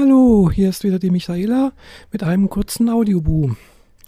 [0.00, 1.72] Hallo, hier ist wieder die Michaela
[2.10, 3.58] mit einem kurzen Audioboom.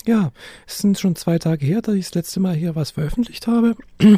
[0.07, 0.33] Ja,
[0.67, 3.77] es sind schon zwei Tage her, dass ich das letzte Mal hier was veröffentlicht habe.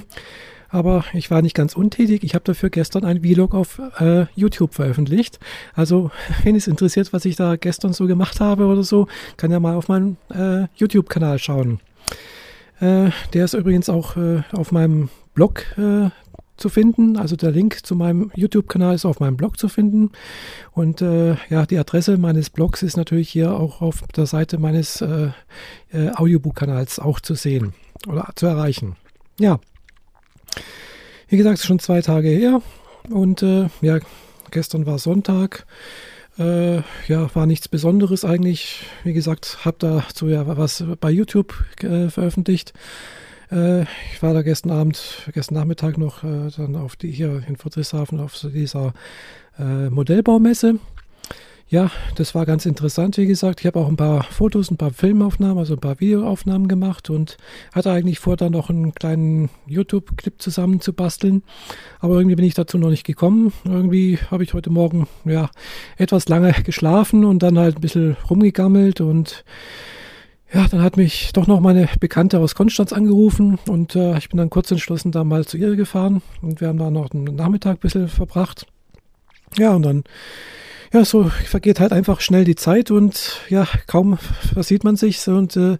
[0.68, 2.22] Aber ich war nicht ganz untätig.
[2.22, 5.40] Ich habe dafür gestern ein Vlog auf äh, YouTube veröffentlicht.
[5.74, 6.12] Also,
[6.44, 9.74] wenn es interessiert, was ich da gestern so gemacht habe oder so, kann ja mal
[9.74, 11.80] auf meinen äh, YouTube-Kanal schauen.
[12.78, 16.10] Äh, der ist übrigens auch äh, auf meinem Blog äh,
[16.64, 17.18] zu finden.
[17.18, 20.12] Also der Link zu meinem YouTube-Kanal ist auf meinem Blog zu finden.
[20.72, 25.02] Und äh, ja, die Adresse meines Blogs ist natürlich hier auch auf der Seite meines
[25.02, 25.28] äh,
[25.92, 27.74] äh, Audiobook-Kanals auch zu sehen
[28.08, 28.96] oder zu erreichen.
[29.38, 29.60] Ja,
[31.28, 32.62] wie gesagt, schon zwei Tage her.
[33.10, 33.98] Und äh, ja,
[34.50, 35.66] gestern war Sonntag.
[36.38, 36.76] Äh,
[37.08, 38.86] ja, war nichts Besonderes eigentlich.
[39.02, 42.72] Wie gesagt, habe dazu ja was bei YouTube äh, veröffentlicht.
[43.54, 43.82] Äh,
[44.12, 48.20] ich war da gestern Abend, gestern Nachmittag noch äh, dann auf die hier in Friedrichshafen
[48.20, 48.92] auf so dieser
[49.58, 50.80] äh, Modellbaumesse.
[51.68, 53.60] Ja, das war ganz interessant, wie gesagt.
[53.60, 57.38] Ich habe auch ein paar Fotos, ein paar Filmaufnahmen, also ein paar Videoaufnahmen gemacht und
[57.72, 61.42] hatte eigentlich vor, dann noch einen kleinen YouTube-Clip zusammen zu basteln.
[62.00, 63.52] Aber irgendwie bin ich dazu noch nicht gekommen.
[63.64, 65.48] Irgendwie habe ich heute Morgen ja
[65.96, 69.44] etwas lange geschlafen und dann halt ein bisschen rumgegammelt und
[70.54, 74.38] ja, dann hat mich doch noch meine Bekannte aus Konstanz angerufen und äh, ich bin
[74.38, 77.76] dann kurz entschlossen da mal zu ihr gefahren und wir haben da noch einen Nachmittag
[77.76, 78.66] ein bisschen verbracht.
[79.58, 80.04] Ja, und dann,
[80.92, 84.16] ja, so vergeht halt einfach schnell die Zeit und ja, kaum
[84.52, 85.76] versieht man sich und äh,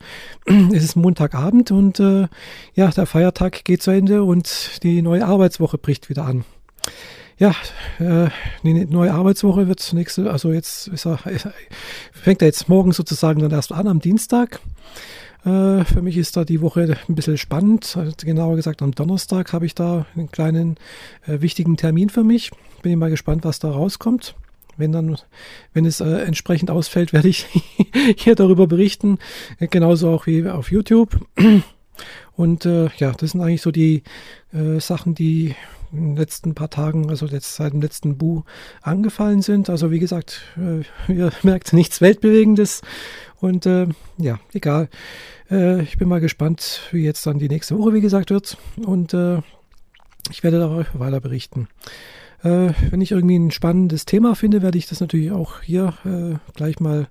[0.72, 2.26] es ist Montagabend und äh,
[2.74, 6.44] ja, der Feiertag geht zu Ende und die neue Arbeitswoche bricht wieder an
[7.38, 7.54] ja,
[7.98, 8.28] äh,
[8.62, 11.18] die neue Arbeitswoche wird nächste, also jetzt ist er,
[12.12, 14.60] fängt er jetzt morgen sozusagen dann erst an, am Dienstag.
[15.44, 17.96] Äh, für mich ist da die Woche ein bisschen spannend.
[17.96, 20.76] Also genauer gesagt, am Donnerstag habe ich da einen kleinen
[21.26, 22.50] äh, wichtigen Termin für mich.
[22.82, 24.34] Bin ich mal gespannt, was da rauskommt.
[24.76, 25.16] Wenn dann,
[25.72, 27.46] wenn es äh, entsprechend ausfällt, werde ich
[28.16, 29.18] hier darüber berichten.
[29.58, 31.18] Genauso auch wie auf YouTube.
[32.36, 34.02] Und äh, ja, das sind eigentlich so die
[34.52, 35.54] äh, Sachen, die
[35.94, 38.42] in den letzten paar Tagen, also jetzt seit dem letzten Bu
[38.82, 39.70] angefallen sind.
[39.70, 42.82] Also wie gesagt, äh, ihr merkt nichts Weltbewegendes.
[43.40, 43.86] Und äh,
[44.18, 44.88] ja, egal.
[45.50, 48.56] Äh, ich bin mal gespannt, wie jetzt dann die nächste Woche, wie gesagt, wird.
[48.84, 49.40] Und äh,
[50.30, 51.68] ich werde darüber weiter berichten.
[52.42, 56.38] Äh, wenn ich irgendwie ein spannendes Thema finde, werde ich das natürlich auch hier äh,
[56.54, 57.08] gleich mal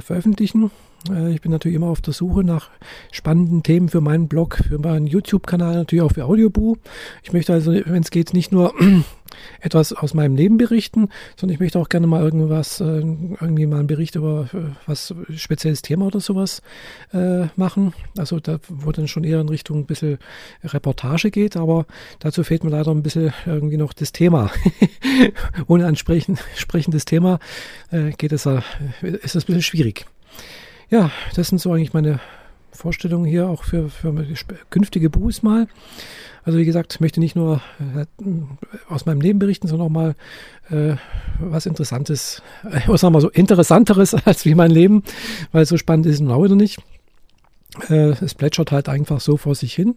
[0.00, 0.72] veröffentlichen.
[1.10, 2.70] Äh, ich bin natürlich immer auf der Suche nach
[3.12, 6.76] spannenden Themen für meinen Blog, für meinen YouTube-Kanal, natürlich auch für Audioboo.
[7.22, 8.74] Ich möchte also, wenn es geht, nicht nur
[9.60, 13.78] etwas aus meinem Leben berichten, sondern ich möchte auch gerne mal irgendwas, äh, irgendwie mal
[13.78, 16.62] einen Bericht über äh, was spezielles Thema oder sowas
[17.12, 17.92] äh, machen.
[18.16, 20.18] Also da, wo dann schon eher in Richtung ein bisschen
[20.64, 21.86] Reportage geht, aber
[22.18, 24.50] dazu fehlt mir leider ein bisschen irgendwie noch das Thema.
[25.66, 27.38] Ohne ein sprechendes Thema
[27.90, 30.06] äh, geht es, ist es ein bisschen schwierig
[30.90, 32.20] ja, das sind so eigentlich meine
[32.72, 34.14] Vorstellungen hier auch für, für
[34.70, 35.66] künftige Buß mal.
[36.44, 37.60] Also wie gesagt, ich möchte nicht nur
[37.94, 38.06] äh,
[38.88, 40.14] aus meinem Leben berichten, sondern auch mal
[40.70, 40.96] äh,
[41.40, 45.02] was Interessantes, äh, sagen wir so Interessanteres als wie mein Leben,
[45.52, 46.78] weil so spannend ist es noch wieder nicht.
[47.90, 49.94] Äh, es plätschert halt einfach so vor sich hin.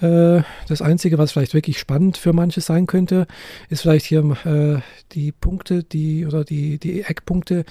[0.00, 3.26] Äh, das Einzige, was vielleicht wirklich spannend für manche sein könnte,
[3.68, 4.80] ist vielleicht hier äh,
[5.12, 7.64] die Punkte, die oder die, die Eckpunkte,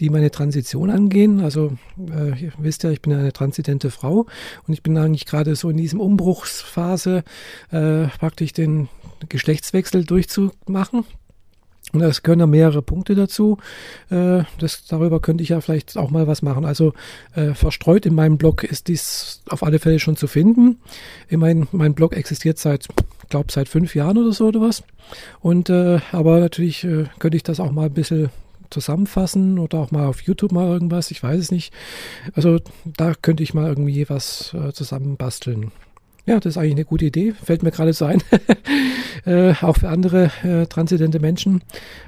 [0.00, 1.40] die meine Transition angehen.
[1.40, 4.26] Also ihr wisst ja, ich bin eine transidente Frau
[4.66, 7.22] und ich bin eigentlich gerade so in diesem Umbruchsphase
[7.70, 8.88] praktisch den
[9.28, 11.04] Geschlechtswechsel durchzumachen.
[11.92, 13.58] Es gehören ja mehrere Punkte dazu.
[14.10, 16.64] Äh, das, darüber könnte ich ja vielleicht auch mal was machen.
[16.64, 16.92] Also
[17.34, 20.78] äh, verstreut in meinem Blog ist dies auf alle Fälle schon zu finden.
[21.28, 22.86] Immerhin, mein Blog existiert seit,
[23.28, 24.84] glaube seit fünf Jahren oder so oder was.
[25.40, 26.86] Und äh, aber natürlich
[27.18, 28.30] könnte ich das auch mal ein bisschen
[28.70, 31.10] zusammenfassen oder auch mal auf YouTube mal irgendwas.
[31.10, 31.72] Ich weiß es nicht.
[32.34, 35.72] Also da könnte ich mal irgendwie was zusammenbasteln.
[36.30, 37.32] Ja, das ist eigentlich eine gute Idee.
[37.32, 38.22] Fällt mir gerade so ein.
[39.26, 41.60] äh, auch für andere äh, transidente Menschen.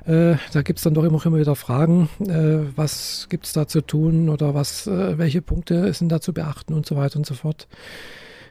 [0.06, 3.80] Äh, da gibt es dann doch immer, wieder Fragen, äh, was gibt es da zu
[3.80, 7.34] tun oder was, äh, welche Punkte sind da zu beachten und so weiter und so
[7.34, 7.66] fort.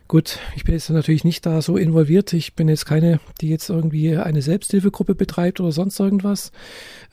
[0.09, 2.33] Gut, ich bin jetzt natürlich nicht da so involviert.
[2.33, 6.51] Ich bin jetzt keine, die jetzt irgendwie eine Selbsthilfegruppe betreibt oder sonst irgendwas.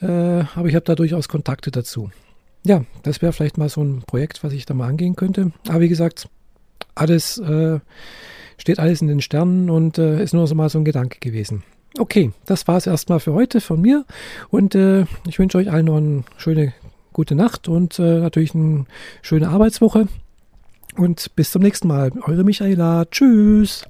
[0.02, 2.10] Äh, aber ich habe da durchaus Kontakte dazu.
[2.64, 5.52] Ja, das wäre vielleicht mal so ein Projekt, was ich da mal angehen könnte.
[5.68, 6.28] Aber wie gesagt,
[6.96, 7.40] alles
[8.58, 11.62] steht alles in den Sternen und äh, ist nur so mal so ein Gedanke gewesen.
[11.98, 14.04] Okay, das war es erstmal für heute von mir
[14.50, 16.74] und äh, ich wünsche euch allen noch eine schöne
[17.12, 18.84] gute Nacht und äh, natürlich eine
[19.22, 20.08] schöne Arbeitswoche.
[20.96, 22.12] Und bis zum nächsten Mal.
[22.22, 23.04] Eure Michaela.
[23.06, 23.84] Tschüss.